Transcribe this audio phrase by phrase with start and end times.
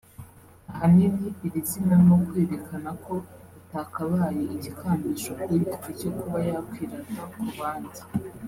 [0.71, 3.15] Ahanini iri zina ni ukwerekana ko
[3.59, 7.99] itakabaye igikangisho k’uyifite cyo kuba yakwirata ku bandi